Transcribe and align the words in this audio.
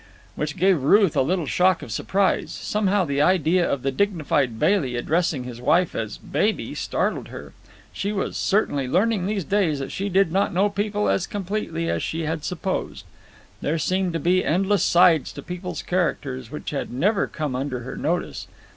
Which 0.33 0.57
gave 0.57 0.81
Ruth 0.81 1.15
a 1.15 1.21
little 1.21 1.45
shock 1.45 1.83
of 1.83 1.91
surprise. 1.91 2.51
Somehow 2.51 3.05
the 3.05 3.21
idea 3.21 3.71
of 3.71 3.83
the 3.83 3.91
dignified 3.91 4.57
Bailey 4.57 4.95
addressing 4.95 5.43
his 5.43 5.61
wife 5.61 5.93
as 5.93 6.17
baby 6.17 6.73
startled 6.73 7.27
her. 7.27 7.53
She 7.93 8.11
was 8.11 8.35
certainly 8.35 8.87
learning 8.87 9.27
these 9.27 9.43
days 9.43 9.77
that 9.77 9.91
she 9.91 10.09
did 10.09 10.31
not 10.31 10.55
know 10.55 10.69
people 10.71 11.07
as 11.07 11.27
completely 11.27 11.87
as 11.87 12.01
she 12.01 12.21
had 12.21 12.43
supposed. 12.43 13.05
There 13.61 13.77
seemed 13.77 14.13
to 14.13 14.19
be 14.19 14.43
endless 14.43 14.81
sides 14.81 15.31
to 15.33 15.43
people's 15.43 15.83
characters 15.83 16.49
which 16.49 16.71
had 16.71 16.91
never 16.91 17.27
come 17.27 17.55
under 17.55 17.81
her 17.81 17.95
notice. 17.95 18.47